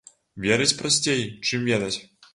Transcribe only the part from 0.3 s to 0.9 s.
Верыць